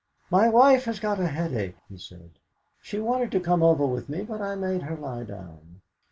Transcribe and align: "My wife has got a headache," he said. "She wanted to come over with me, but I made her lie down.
"My 0.31 0.49
wife 0.49 0.85
has 0.85 0.99
got 0.99 1.19
a 1.19 1.27
headache," 1.27 1.75
he 1.87 1.95
said. 1.99 2.31
"She 2.81 2.99
wanted 2.99 3.29
to 3.33 3.39
come 3.39 3.61
over 3.61 3.85
with 3.85 4.09
me, 4.09 4.23
but 4.23 4.41
I 4.41 4.55
made 4.55 4.81
her 4.81 4.97
lie 4.97 5.25
down. 5.25 5.81